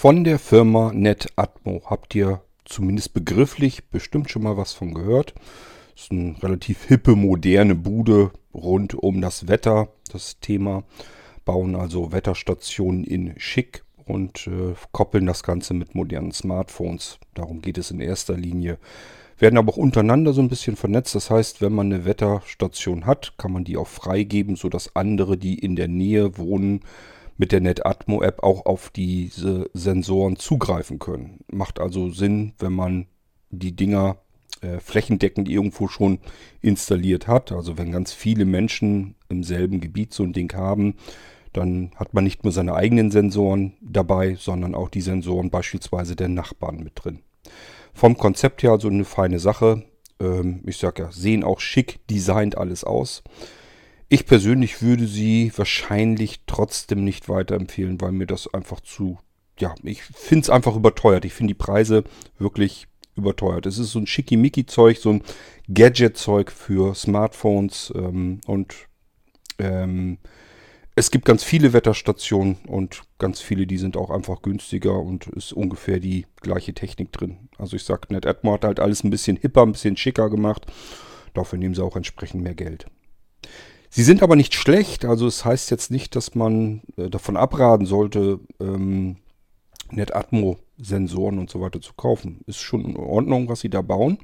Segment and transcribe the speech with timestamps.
[0.00, 5.34] Von der Firma NetAtmo habt ihr zumindest begrifflich bestimmt schon mal was von gehört.
[5.92, 9.88] Das ist eine relativ hippe, moderne Bude rund um das Wetter.
[10.12, 10.84] Das Thema
[11.44, 17.18] bauen also Wetterstationen in schick und äh, koppeln das Ganze mit modernen Smartphones.
[17.34, 18.78] Darum geht es in erster Linie.
[19.36, 21.16] Werden aber auch untereinander so ein bisschen vernetzt.
[21.16, 25.58] Das heißt, wenn man eine Wetterstation hat, kann man die auch freigeben, sodass andere, die
[25.58, 26.84] in der Nähe wohnen,
[27.38, 31.40] mit der NetAtmo-App auch auf diese Sensoren zugreifen können.
[31.50, 33.06] Macht also Sinn, wenn man
[33.50, 34.18] die Dinger
[34.60, 36.18] äh, flächendeckend irgendwo schon
[36.60, 37.52] installiert hat.
[37.52, 40.96] Also wenn ganz viele Menschen im selben Gebiet so ein Ding haben,
[41.52, 46.28] dann hat man nicht nur seine eigenen Sensoren dabei, sondern auch die Sensoren beispielsweise der
[46.28, 47.20] Nachbarn mit drin.
[47.94, 49.84] Vom Konzept her also eine feine Sache.
[50.20, 53.22] Ähm, ich sage ja, sehen auch schick designt alles aus.
[54.08, 59.18] Ich persönlich würde sie wahrscheinlich trotzdem nicht weiterempfehlen, weil mir das einfach zu,
[59.58, 61.26] ja, ich finde es einfach überteuert.
[61.26, 62.04] Ich finde die Preise
[62.38, 63.66] wirklich überteuert.
[63.66, 65.22] Es ist so ein Schickimicki-Zeug, so ein
[65.72, 68.74] Gadget-Zeug für Smartphones ähm, und
[69.58, 70.18] ähm,
[70.94, 75.52] es gibt ganz viele Wetterstationen und ganz viele, die sind auch einfach günstiger und ist
[75.52, 77.48] ungefähr die gleiche Technik drin.
[77.58, 80.66] Also ich sag, NetAtmo hat halt alles ein bisschen hipper, ein bisschen schicker gemacht.
[81.34, 82.86] Dafür nehmen sie auch entsprechend mehr Geld.
[83.90, 87.86] Sie sind aber nicht schlecht, also es heißt jetzt nicht, dass man äh, davon abraten
[87.86, 89.16] sollte, ähm,
[89.90, 92.42] NetAtmo-Sensoren und so weiter zu kaufen.
[92.46, 94.18] Ist schon in Ordnung, was sie da bauen.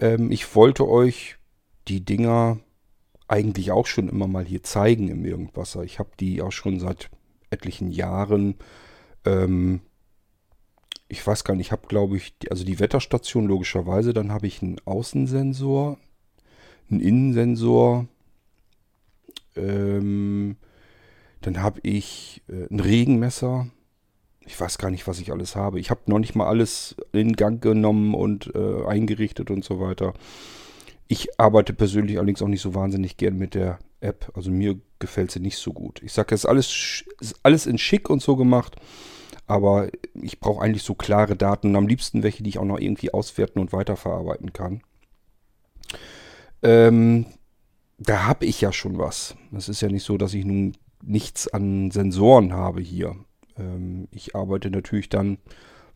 [0.00, 1.36] Ähm, ich wollte euch
[1.88, 2.58] die Dinger
[3.26, 5.82] eigentlich auch schon immer mal hier zeigen im Irgendwasser.
[5.82, 7.10] Ich habe die auch schon seit
[7.50, 8.56] etlichen Jahren.
[9.24, 9.80] Ähm,
[11.08, 14.46] ich weiß gar nicht, ich habe glaube ich, die, also die Wetterstation logischerweise, dann habe
[14.46, 15.98] ich einen Außensensor,
[16.90, 18.08] einen Innensensor,
[19.56, 20.56] ähm,
[21.40, 23.68] dann habe ich äh, ein Regenmesser.
[24.46, 25.80] Ich weiß gar nicht, was ich alles habe.
[25.80, 30.14] Ich habe noch nicht mal alles in Gang genommen und äh, eingerichtet und so weiter.
[31.06, 34.30] Ich arbeite persönlich allerdings auch nicht so wahnsinnig gern mit der App.
[34.34, 36.02] Also mir gefällt sie nicht so gut.
[36.02, 38.76] Ich sage, es ist alles, ist alles in schick und so gemacht.
[39.46, 42.78] Aber ich brauche eigentlich so klare Daten und am liebsten welche, die ich auch noch
[42.78, 44.82] irgendwie auswerten und weiterverarbeiten kann.
[46.62, 47.26] Ähm,
[47.98, 49.36] da habe ich ja schon was.
[49.56, 53.16] Es ist ja nicht so, dass ich nun nichts an Sensoren habe hier.
[53.58, 55.38] Ähm, ich arbeite natürlich dann,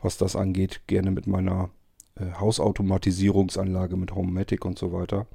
[0.00, 1.70] was das angeht, gerne mit meiner
[2.16, 5.26] äh, Hausautomatisierungsanlage mit Homematic und so weiter,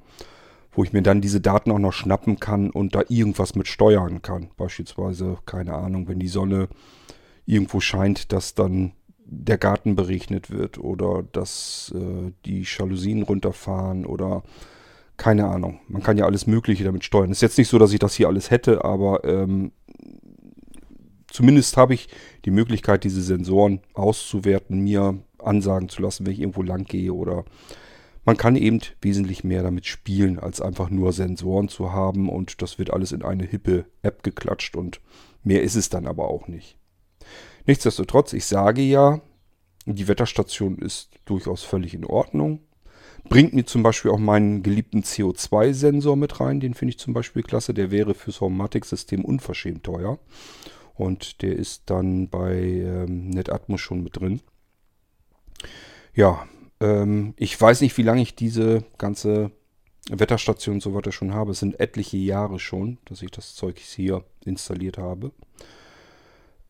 [0.72, 4.22] wo ich mir dann diese Daten auch noch schnappen kann und da irgendwas mit steuern
[4.22, 4.50] kann.
[4.56, 6.68] Beispielsweise, keine Ahnung, wenn die Sonne
[7.46, 8.92] irgendwo scheint, dass dann
[9.26, 14.42] der Garten beregnet wird oder dass äh, die Jalousien runterfahren oder
[15.16, 15.80] keine Ahnung.
[15.88, 17.30] Man kann ja alles Mögliche damit steuern.
[17.30, 19.72] Ist jetzt nicht so, dass ich das hier alles hätte, aber ähm,
[21.28, 22.08] zumindest habe ich
[22.44, 27.44] die Möglichkeit, diese Sensoren auszuwerten, mir ansagen zu lassen, wenn ich irgendwo lang gehe oder
[28.24, 32.78] man kann eben wesentlich mehr damit spielen, als einfach nur Sensoren zu haben und das
[32.78, 35.00] wird alles in eine hippe App geklatscht und
[35.42, 36.78] mehr ist es dann aber auch nicht.
[37.66, 39.20] Nichtsdestotrotz, ich sage ja,
[39.86, 42.60] die Wetterstation ist durchaus völlig in Ordnung.
[43.28, 46.60] Bringt mir zum Beispiel auch meinen geliebten CO2-Sensor mit rein.
[46.60, 47.74] Den finde ich zum Beispiel klasse.
[47.74, 50.18] Der wäre fürs Homematic-System unverschämt teuer.
[50.94, 54.40] Und der ist dann bei ähm, NetAtmos schon mit drin.
[56.14, 56.46] Ja,
[56.80, 59.50] ähm, ich weiß nicht, wie lange ich diese ganze
[60.10, 61.52] Wetterstation und so weiter schon habe.
[61.52, 65.32] Es sind etliche Jahre schon, dass ich das Zeug hier installiert habe.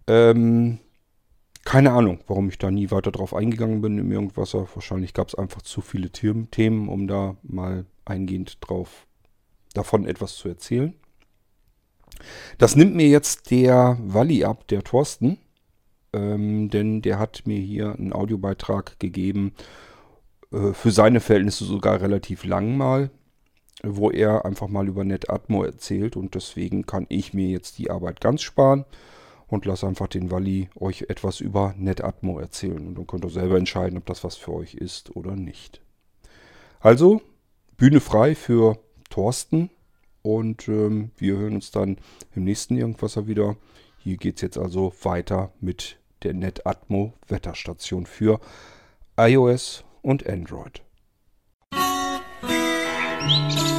[0.06, 0.78] Ähm,
[1.64, 4.66] keine Ahnung, warum ich da nie weiter drauf eingegangen bin im Irgendwasser.
[4.74, 9.06] Wahrscheinlich gab es einfach zu viele Themen, um da mal eingehend drauf
[9.72, 10.94] davon etwas zu erzählen.
[12.58, 15.38] Das nimmt mir jetzt der Walli ab, der Thorsten,
[16.12, 19.52] ähm, denn der hat mir hier einen Audiobeitrag gegeben,
[20.52, 23.10] äh, für seine Verhältnisse sogar relativ lang mal,
[23.82, 28.20] wo er einfach mal über NetAtmo erzählt und deswegen kann ich mir jetzt die Arbeit
[28.20, 28.84] ganz sparen
[29.54, 32.88] und lasst einfach den Walli euch etwas über NetAtmo erzählen.
[32.88, 35.80] Und dann könnt ihr selber entscheiden, ob das was für euch ist oder nicht.
[36.80, 37.22] Also,
[37.76, 38.78] Bühne frei für
[39.10, 39.70] Thorsten.
[40.22, 41.98] Und ähm, wir hören uns dann
[42.34, 43.56] im nächsten Irgendwasser wieder.
[43.98, 48.40] Hier geht es jetzt also weiter mit der NetAtmo Wetterstation für
[49.16, 50.82] iOS und Android.
[53.22, 53.73] Musik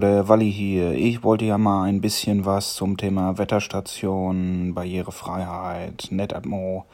[0.00, 0.92] der Walli hier.
[0.92, 6.86] Ich wollte ja mal ein bisschen was zum Thema Wetterstation, Barrierefreiheit, NetAtmo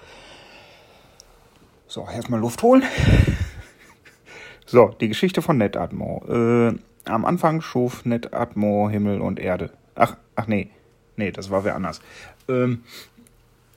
[1.86, 2.82] So, erstmal Luft holen.
[4.68, 6.24] So, die Geschichte von NetAtmo.
[6.28, 6.74] Äh,
[7.04, 9.70] am Anfang schuf NetAtmo Himmel und Erde.
[9.94, 10.70] Ach, ach nee.
[11.14, 12.00] Nee, das war wer anders.
[12.48, 12.82] Ähm,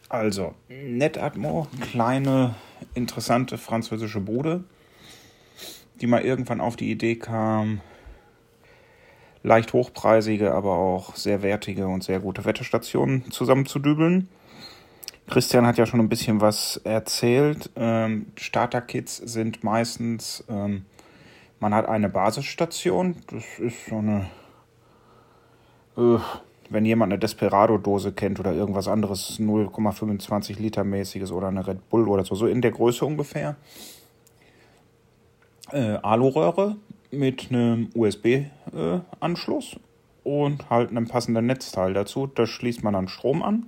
[0.09, 2.55] also, NetAtmo, kleine,
[2.95, 4.63] interessante französische Bude,
[6.01, 7.81] die mal irgendwann auf die Idee kam,
[9.49, 14.29] leicht hochpreisige, aber auch sehr wertige und sehr gute Wetterstationen zusammenzudübeln.
[15.27, 17.71] Christian hat ja schon ein bisschen was erzählt.
[17.75, 20.85] Ähm, Starter-Kits sind meistens, ähm,
[21.59, 24.27] man hat eine Basisstation, das ist so eine,
[25.97, 26.19] äh,
[26.69, 32.07] wenn jemand eine Desperado-Dose kennt oder irgendwas anderes, 0,25 Liter mäßiges oder eine Red Bull
[32.07, 33.55] oder so, so in der Größe ungefähr.
[35.71, 36.77] Äh, Aluröhre
[37.11, 39.79] mit einem USB-Anschluss äh,
[40.23, 42.27] und halt einem passenden Netzteil dazu.
[42.27, 43.65] Das schließt man dann Strom an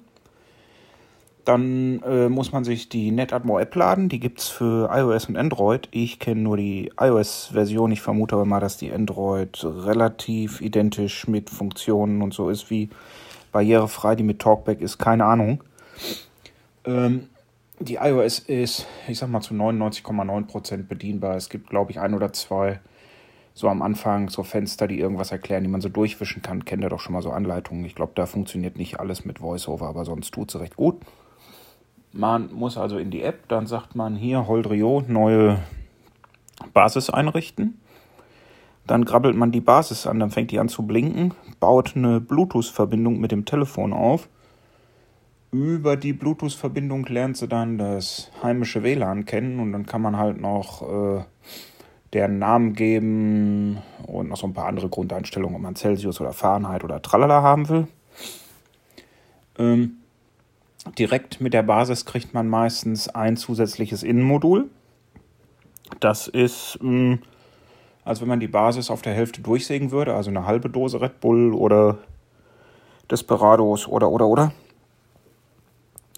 [1.45, 4.09] dann äh, muss man sich die NetAtmo App laden.
[4.09, 5.87] Die gibt es für iOS und Android.
[5.91, 7.91] Ich kenne nur die iOS-Version.
[7.91, 12.89] Ich vermute aber mal, dass die Android relativ identisch mit Funktionen und so ist wie
[13.51, 14.97] barrierefrei, die mit Talkback ist.
[14.97, 15.63] Keine Ahnung.
[16.85, 17.27] Ähm,
[17.79, 21.35] die iOS ist, ich sag mal, zu 99,9% bedienbar.
[21.35, 22.79] Es gibt, glaube ich, ein oder zwei
[23.53, 26.65] so am Anfang so Fenster, die irgendwas erklären, die man so durchwischen kann.
[26.65, 27.85] Kennt ihr doch schon mal so Anleitungen.
[27.85, 30.97] Ich glaube, da funktioniert nicht alles mit VoiceOver, aber sonst tut es recht gut.
[32.13, 35.59] Man muss also in die App, dann sagt man hier Holdrio neue
[36.73, 37.79] Basis einrichten.
[38.87, 43.19] Dann grabbelt man die Basis an, dann fängt die an zu blinken, baut eine Bluetooth-Verbindung
[43.19, 44.27] mit dem Telefon auf.
[45.51, 50.41] Über die Bluetooth-Verbindung lernt sie dann das heimische WLAN kennen und dann kann man halt
[50.41, 51.23] noch äh,
[52.13, 56.83] deren Namen geben und noch so ein paar andere Grundeinstellungen, ob man Celsius oder Fahrenheit
[56.83, 57.87] oder Tralala haben will.
[59.57, 59.97] Ähm,
[60.97, 64.69] direkt mit der Basis kriegt man meistens ein zusätzliches Innenmodul.
[65.99, 67.19] Das ist, mh, hm,
[68.03, 71.19] als wenn man die Basis auf der Hälfte durchsägen würde, also eine halbe Dose Red
[71.19, 71.99] Bull oder
[73.09, 74.53] Desperados oder oder oder.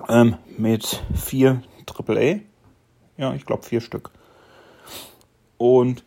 [0.08, 2.40] Ähm, mit vier AAA.
[3.18, 4.12] Ja, ich glaube vier Stück.
[5.64, 6.04] Und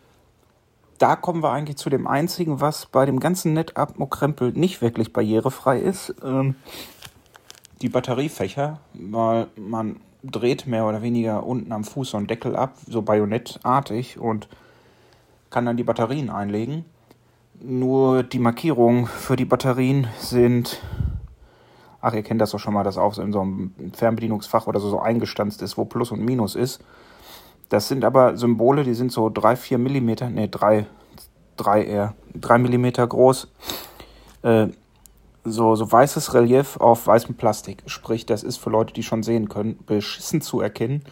[0.98, 5.78] da kommen wir eigentlich zu dem einzigen, was bei dem ganzen NetAtmo-Krempel nicht wirklich barrierefrei
[5.78, 6.14] ist.
[6.22, 6.56] Ähm,
[7.80, 12.74] die Batteriefächer, weil man dreht mehr oder weniger unten am Fuß so einen Deckel ab,
[12.86, 14.46] so bajonettartig und
[15.48, 16.84] kann dann die Batterien einlegen.
[17.58, 20.82] Nur die Markierungen für die Batterien sind,
[22.02, 24.90] ach, ihr kennt das doch schon mal, dass auch in so einem Fernbedienungsfach oder so,
[24.90, 26.82] so eingestanzt ist, wo Plus und Minus ist.
[27.68, 30.86] Das sind aber Symbole, die sind so 3, 4 Millimeter, ne, 3,
[31.56, 33.48] 3 eher, 3 Millimeter groß.
[34.42, 34.68] Äh,
[35.44, 37.82] so, so weißes Relief auf weißem Plastik.
[37.86, 41.02] Sprich, das ist für Leute, die schon sehen können, beschissen zu erkennen.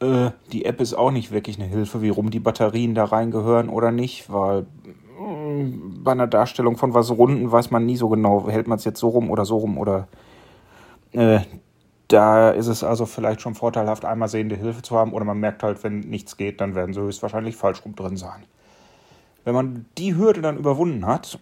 [0.00, 3.68] Äh, die App ist auch nicht wirklich eine Hilfe, wie rum die Batterien da reingehören
[3.68, 5.64] oder nicht, weil äh,
[6.02, 9.00] bei einer Darstellung von was Runden weiß man nie so genau, hält man es jetzt
[9.00, 10.08] so rum oder so rum oder
[11.12, 11.40] äh,
[12.08, 15.62] da ist es also vielleicht schon vorteilhaft, einmal sehende Hilfe zu haben oder man merkt
[15.62, 18.44] halt, wenn nichts geht, dann werden sie höchstwahrscheinlich falsch rum drin sein.
[19.44, 21.38] Wenn man die Hürde dann überwunden hat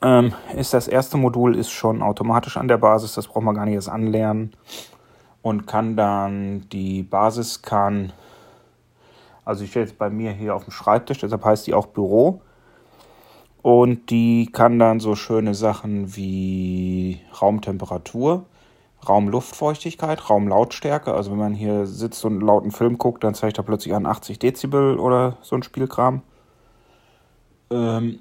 [0.00, 3.66] ähm, ist das erste Modul ist schon automatisch an der Basis, das braucht man gar
[3.66, 4.52] nicht erst anlernen
[5.42, 8.12] und kann dann die Basis kann,
[9.44, 12.40] also ich stelle jetzt bei mir hier auf dem Schreibtisch, deshalb heißt die auch Büro
[13.62, 18.44] und die kann dann so schöne Sachen wie Raumtemperatur,
[19.08, 23.64] Raumluftfeuchtigkeit, Raumlautstärke, also wenn man hier sitzt und einen lauten Film guckt, dann zeigt er
[23.64, 26.22] plötzlich an 80 Dezibel oder so ein Spielkram.
[27.70, 28.20] Ähm,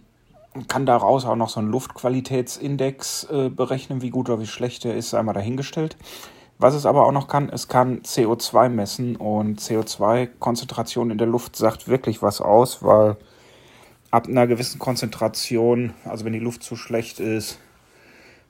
[0.67, 4.95] kann daraus auch noch so einen Luftqualitätsindex äh, berechnen, wie gut oder wie schlecht der
[4.95, 5.97] ist, einmal dahingestellt.
[6.57, 11.55] Was es aber auch noch kann, es kann CO2 messen und CO2-Konzentration in der Luft
[11.55, 13.17] sagt wirklich was aus, weil
[14.11, 17.57] ab einer gewissen Konzentration, also wenn die Luft zu schlecht ist,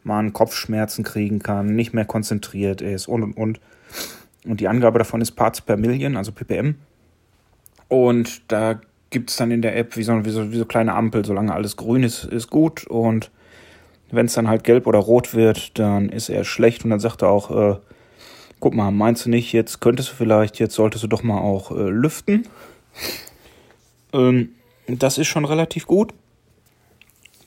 [0.03, 3.60] man Kopfschmerzen kriegen kann, nicht mehr konzentriert ist und und und.
[4.46, 6.75] Und die Angabe davon ist Parts per Million, also ppm.
[7.88, 8.79] Und da
[9.12, 11.53] gibt es dann in der App wie so, wie, so, wie so kleine Ampel, solange
[11.53, 13.29] alles grün ist, ist gut und
[14.12, 17.22] wenn es dann halt gelb oder rot wird, dann ist er schlecht und dann sagt
[17.22, 17.79] er auch, äh,
[18.60, 21.72] guck mal, meinst du nicht, jetzt könntest du vielleicht, jetzt solltest du doch mal auch
[21.72, 22.48] äh, lüften.
[24.13, 24.50] Ähm,
[24.88, 26.13] das ist schon relativ gut.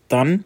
[0.09, 0.45] Dann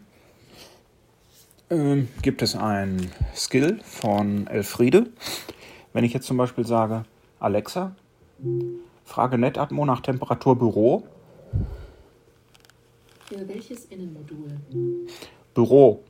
[1.69, 5.07] ähm, gibt es ein Skill von Elfriede.
[5.93, 7.03] Wenn ich jetzt zum Beispiel sage,
[7.39, 7.95] Alexa,
[9.05, 11.03] Frage NetAtmo nach Temperatur Büro.
[13.25, 14.59] Für welches Innenmodul?
[15.53, 16.03] Büro.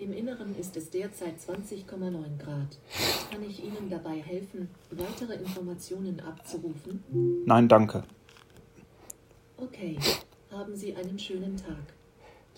[0.00, 1.88] Im Inneren ist es derzeit 20,9
[2.38, 2.78] Grad.
[3.30, 7.02] Kann ich Ihnen dabei helfen, weitere Informationen abzurufen?
[7.46, 8.04] Nein, danke.
[9.56, 9.98] Okay,
[10.52, 11.94] haben Sie einen schönen Tag.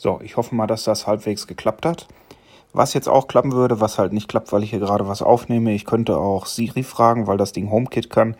[0.03, 2.09] So, ich hoffe mal, dass das halbwegs geklappt hat.
[2.73, 5.75] Was jetzt auch klappen würde, was halt nicht klappt, weil ich hier gerade was aufnehme,
[5.75, 8.35] ich könnte auch Siri fragen, weil das Ding HomeKit kann.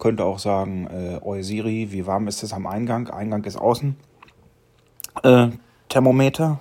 [0.00, 3.08] Könnte auch sagen, äh, Oi Siri, wie warm ist es am Eingang?
[3.08, 3.94] Eingang ist außen.
[5.22, 5.50] Äh,
[5.88, 6.58] Thermometer.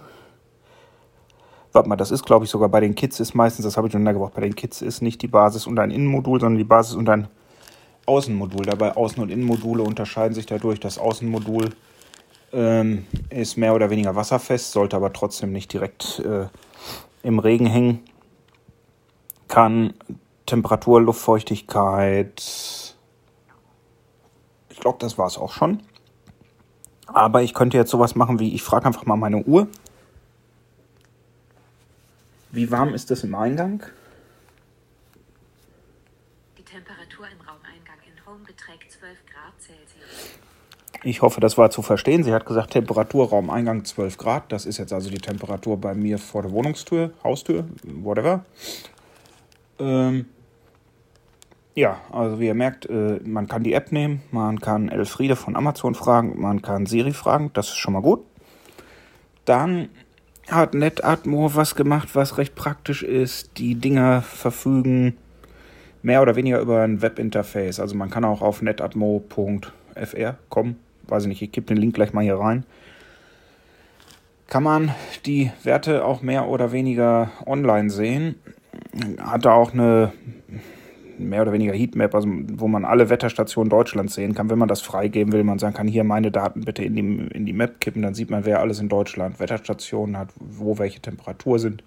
[1.73, 3.93] Warte mal, das ist, glaube ich, sogar bei den Kids ist meistens, das habe ich
[3.93, 6.93] schon gebraucht, bei den Kids ist nicht die Basis und ein Innenmodul, sondern die Basis
[6.93, 7.29] und ein
[8.05, 8.67] Außenmodul.
[8.67, 10.79] Dabei Außen- und Innenmodule unterscheiden sich dadurch.
[10.79, 11.71] Das Außenmodul
[12.55, 16.47] ähm, ist mehr oder weniger wasserfest, sollte aber trotzdem nicht direkt äh,
[17.21, 18.03] im Regen hängen.
[19.47, 19.93] Kann
[20.45, 22.95] Temperatur, Luftfeuchtigkeit.
[24.69, 25.83] Ich glaube, das war es auch schon.
[27.07, 29.67] Aber ich könnte jetzt sowas machen wie, ich frage einfach mal meine Uhr.
[32.51, 33.83] Wie warm ist es im Eingang?
[36.57, 39.94] Die Temperatur im Raumeingang in Home beträgt 12 Grad Celsius.
[41.05, 42.23] Ich hoffe, das war zu verstehen.
[42.23, 44.51] Sie hat gesagt, Temperatur Raumeingang 12 Grad.
[44.51, 48.43] Das ist jetzt also die Temperatur bei mir vor der Wohnungstür, Haustür, whatever.
[49.77, 50.25] Ähm,
[51.75, 55.55] ja, also wie ihr merkt, äh, man kann die App nehmen, man kann Elfriede von
[55.55, 58.21] Amazon fragen, man kann Siri fragen, das ist schon mal gut.
[59.45, 59.89] Dann
[60.49, 63.59] hat NetAtmo was gemacht, was recht praktisch ist.
[63.59, 65.17] Die Dinger verfügen
[66.01, 67.79] mehr oder weniger über ein Webinterface.
[67.79, 70.79] Also man kann auch auf netatmo.fr kommen.
[71.07, 72.65] Weiß ich nicht, ich gebe den Link gleich mal hier rein.
[74.47, 74.93] Kann man
[75.25, 78.35] die Werte auch mehr oder weniger online sehen.
[79.19, 80.13] Hat da auch eine
[81.17, 84.49] mehr oder weniger Heatmap, also wo man alle Wetterstationen Deutschlands sehen kann.
[84.49, 87.45] Wenn man das freigeben will, man sagen kann, hier meine Daten bitte in die, in
[87.45, 91.59] die Map kippen, dann sieht man, wer alles in Deutschland Wetterstationen hat, wo welche Temperatur
[91.59, 91.83] sind.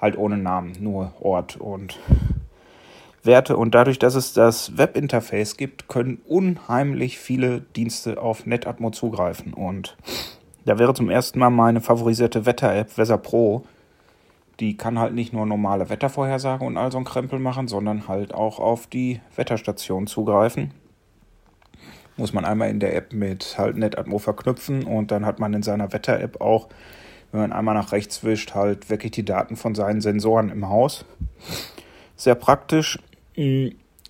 [0.00, 1.98] Halt ohne Namen, nur Ort und
[3.26, 3.56] Werte.
[3.56, 9.54] Und dadurch, dass es das Webinterface gibt, können unheimlich viele Dienste auf NetAtmo zugreifen.
[9.54, 9.96] Und
[10.64, 13.64] da wäre zum ersten Mal meine favorisierte Wetter-App, Weather Pro,
[14.60, 18.32] die kann halt nicht nur normale Wettervorhersage und all so ein Krempel machen, sondern halt
[18.32, 20.72] auch auf die Wetterstation zugreifen.
[22.16, 25.64] Muss man einmal in der App mit halt NetAtmo verknüpfen und dann hat man in
[25.64, 26.68] seiner Wetter-App auch,
[27.32, 31.04] wenn man einmal nach rechts wischt, halt wirklich die Daten von seinen Sensoren im Haus.
[32.14, 33.00] Sehr praktisch.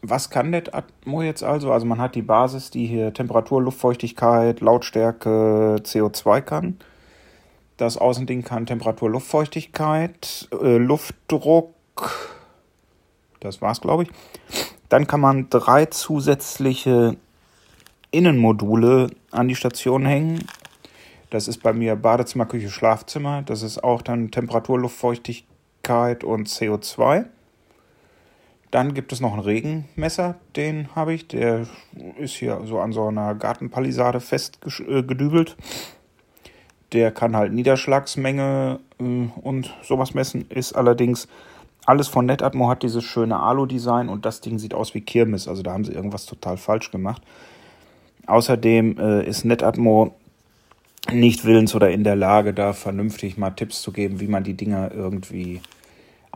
[0.02, 1.72] Was kann NetAtmo jetzt also?
[1.72, 6.78] Also man hat die Basis, die hier Temperatur, Luftfeuchtigkeit, Lautstärke, CO2 kann.
[7.76, 11.74] Das Außending kann Temperatur, Luftfeuchtigkeit, äh, Luftdruck.
[13.40, 14.10] Das war's, glaube ich.
[14.88, 17.16] Dann kann man drei zusätzliche
[18.10, 20.46] Innenmodule an die Station hängen.
[21.30, 23.42] Das ist bei mir Badezimmer, Küche, Schlafzimmer.
[23.42, 27.24] Das ist auch dann Temperatur, Luftfeuchtigkeit und CO2.
[28.74, 31.28] Dann gibt es noch einen Regenmesser, den habe ich.
[31.28, 31.68] Der
[32.18, 35.56] ist hier so an so einer Gartenpalisade festgedübelt.
[36.92, 40.46] Der kann halt Niederschlagsmenge äh, und sowas messen.
[40.48, 41.28] Ist allerdings
[41.86, 45.46] alles von NetAtmo hat dieses schöne Alu-Design und das Ding sieht aus wie Kirmes.
[45.46, 47.22] Also da haben sie irgendwas total falsch gemacht.
[48.26, 50.16] Außerdem äh, ist NetAtmo
[51.12, 54.54] nicht willens oder in der Lage, da vernünftig mal Tipps zu geben, wie man die
[54.54, 55.60] Dinger irgendwie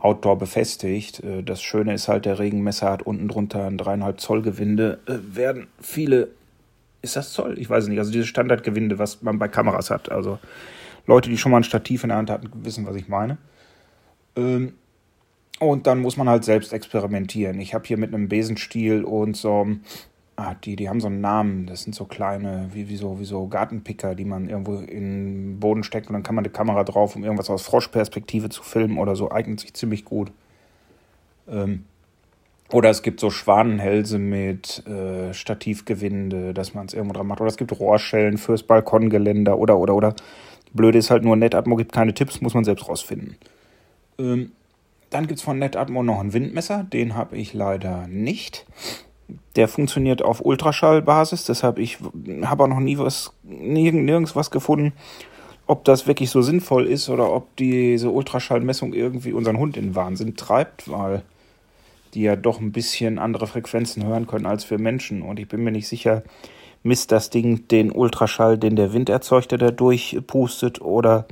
[0.01, 1.23] outdoor befestigt.
[1.23, 4.99] Äh, das Schöne ist halt, der Regenmesser hat unten drunter ein dreieinhalb Zoll Gewinde.
[5.05, 6.29] Äh, werden viele,
[7.01, 7.59] ist das Zoll?
[7.59, 7.99] Ich weiß nicht.
[7.99, 10.11] Also dieses Standardgewinde, was man bei Kameras hat.
[10.11, 10.39] Also
[11.05, 13.37] Leute, die schon mal ein Stativ in der Hand hatten, wissen, was ich meine.
[14.35, 14.73] Ähm,
[15.59, 17.59] und dann muss man halt selbst experimentieren.
[17.59, 19.67] Ich habe hier mit einem Besenstiel und so,
[20.39, 21.65] ah, die, die haben so einen Namen.
[21.65, 25.59] Das sind so kleine, wie, wie, so, wie so Gartenpicker, die man irgendwo in den
[25.59, 28.97] Boden steckt und dann kann man eine Kamera drauf, um irgendwas aus Froschperspektive zu filmen
[28.97, 29.31] oder so.
[29.31, 30.31] Eignet sich ziemlich gut.
[31.49, 31.83] Ähm,
[32.71, 37.41] oder es gibt so Schwanenhälse mit äh, Stativgewinde, dass man es irgendwo dran macht.
[37.41, 40.15] Oder es gibt Rohrschellen fürs Balkongeländer oder, oder, oder.
[40.71, 43.37] Blöde ist halt nur, NetAtmo gibt keine Tipps, muss man selbst rausfinden.
[44.19, 44.51] Ähm,
[45.09, 48.67] dann gibt es von NetAtmo noch ein Windmesser, den habe ich leider nicht.
[49.55, 51.97] Der funktioniert auf Ultraschallbasis, deshalb ich
[52.43, 54.93] habe auch noch nie was, nirgends, was gefunden,
[55.67, 60.35] ob das wirklich so sinnvoll ist oder ob diese Ultraschallmessung irgendwie unseren Hund in Wahnsinn
[60.35, 61.21] treibt, weil
[62.13, 65.21] die ja doch ein bisschen andere Frequenzen hören können als wir Menschen.
[65.21, 66.23] Und ich bin mir nicht sicher,
[66.81, 71.27] misst das Ding den Ultraschall, den der Wind erzeugt, der durchpustet, oder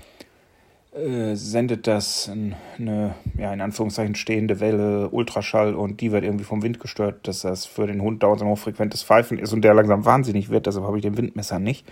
[0.97, 6.63] äh, sendet das eine, ja, in Anführungszeichen stehende Welle, Ultraschall und die wird irgendwie vom
[6.63, 10.05] Wind gestört, dass das für den Hund dauernd ein hochfrequentes Pfeifen ist und der langsam
[10.05, 11.87] wahnsinnig wird, deshalb habe ich den Windmesser nicht.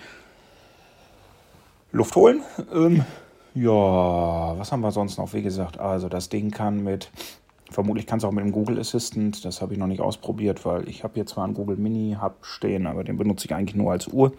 [1.91, 2.41] Luft holen,
[2.73, 3.05] ähm,
[3.53, 5.33] Ja, was haben wir sonst noch?
[5.33, 7.09] Wie gesagt, also das Ding kann mit,
[7.69, 10.89] vermutlich kann es auch mit dem Google Assistant, das habe ich noch nicht ausprobiert, weil
[10.89, 13.91] ich habe hier zwar einen Google Mini Hub stehen, aber den benutze ich eigentlich nur
[13.91, 14.33] als Uhr.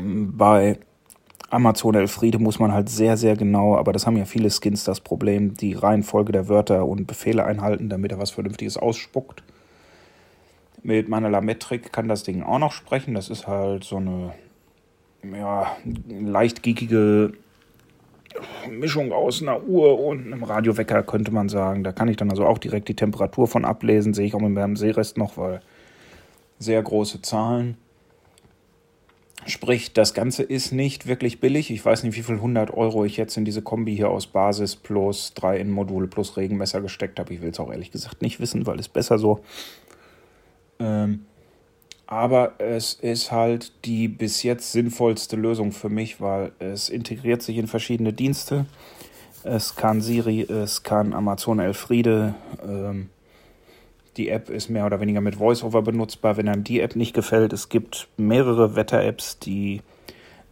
[0.00, 0.78] Bei
[1.50, 5.00] Amazon Elfriede muss man halt sehr, sehr genau, aber das haben ja viele Skins das
[5.00, 9.42] Problem, die Reihenfolge der Wörter und Befehle einhalten, damit er was Vernünftiges ausspuckt.
[10.82, 13.14] Mit meiner Lametrik kann das Ding auch noch sprechen.
[13.14, 14.32] Das ist halt so eine
[15.24, 15.76] ja,
[16.08, 17.32] leicht geekige
[18.70, 21.82] Mischung aus einer Uhr und einem Radiowecker, könnte man sagen.
[21.82, 24.14] Da kann ich dann also auch direkt die Temperatur von ablesen.
[24.14, 25.60] Sehe ich auch mit meinem Sehrest noch, weil
[26.58, 27.76] sehr große Zahlen.
[29.48, 31.70] Sprich, das Ganze ist nicht wirklich billig.
[31.70, 34.76] Ich weiß nicht, wie viel 100 Euro ich jetzt in diese Kombi hier aus Basis
[34.76, 37.32] plus 3 in Module plus Regenmesser gesteckt habe.
[37.32, 39.40] Ich will es auch ehrlich gesagt nicht wissen, weil es besser so.
[40.78, 41.24] Ähm,
[42.06, 47.56] aber es ist halt die bis jetzt sinnvollste Lösung für mich, weil es integriert sich
[47.56, 48.66] in verschiedene Dienste.
[49.44, 52.34] Es kann Siri, es kann Amazon Elfriede.
[52.62, 53.08] Ähm,
[54.18, 57.52] die App ist mehr oder weniger mit VoiceOver benutzbar, wenn einem die App nicht gefällt.
[57.52, 59.82] Es gibt mehrere Wetter-Apps, die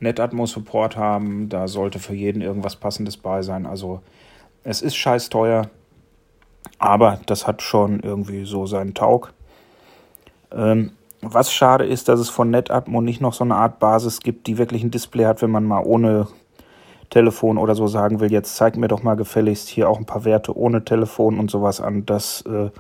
[0.01, 1.49] NetAtmo-Support haben.
[1.49, 3.67] Da sollte für jeden irgendwas Passendes bei sein.
[3.67, 4.01] Also
[4.63, 5.69] es ist scheiß teuer,
[6.79, 9.33] aber das hat schon irgendwie so seinen Taug.
[10.53, 10.93] Ähm,
[11.23, 14.59] was schade ist, dass es von NetAtmo nicht noch so eine Art Basis gibt, die
[14.59, 16.29] wirklich ein Display hat, wenn man mal ohne
[17.11, 20.25] Telefon oder so sagen will, jetzt zeig mir doch mal gefälligst hier auch ein paar
[20.25, 22.05] Werte ohne Telefon und sowas an.
[22.05, 22.71] Das äh,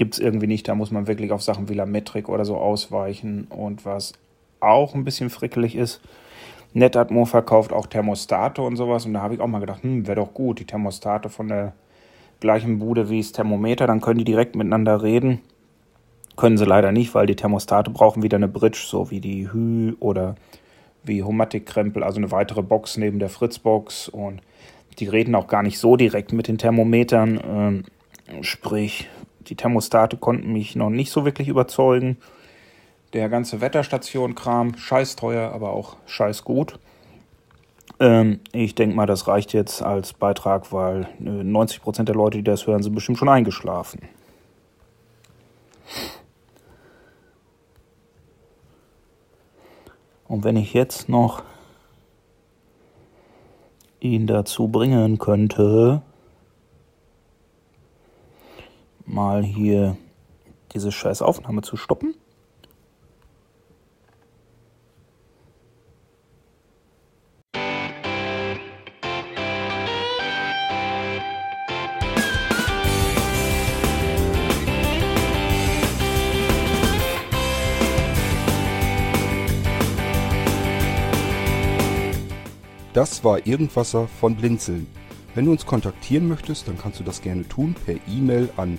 [0.00, 0.66] gibt es irgendwie nicht.
[0.66, 3.46] Da muss man wirklich auf Sachen wie La Metrik oder so ausweichen.
[3.50, 4.14] Und was
[4.58, 6.00] auch ein bisschen frickelig ist,
[6.72, 9.04] NetAtmo verkauft auch Thermostate und sowas.
[9.04, 11.74] Und da habe ich auch mal gedacht, hm, wäre doch gut, die Thermostate von der
[12.40, 15.42] gleichen Bude wie das Thermometer, dann können die direkt miteinander reden.
[16.34, 19.96] Können sie leider nicht, weil die Thermostate brauchen wieder eine Bridge, so wie die Hü
[20.00, 20.36] oder
[21.04, 24.08] wie Homatic-Krempel, also eine weitere Box neben der Fritzbox.
[24.08, 24.40] Und
[24.98, 27.38] die reden auch gar nicht so direkt mit den Thermometern.
[27.46, 27.84] Ähm,
[28.40, 32.18] sprich, die Thermostate konnten mich noch nicht so wirklich überzeugen.
[33.12, 36.78] Der ganze Wetterstation-Kram, scheiß teuer, aber auch scheiß gut.
[37.98, 42.44] Ähm, ich denke mal, das reicht jetzt als Beitrag, weil äh, 90% der Leute, die
[42.44, 44.00] das hören, sind bestimmt schon eingeschlafen.
[50.28, 51.42] Und wenn ich jetzt noch
[53.98, 56.02] ihn dazu bringen könnte,
[59.06, 59.96] mal hier
[60.72, 62.14] diese scheiß Aufnahme zu stoppen.
[82.92, 84.86] Das war Irgendwasser von Blinzeln.
[85.34, 88.78] Wenn du uns kontaktieren möchtest, dann kannst du das gerne tun per E-Mail an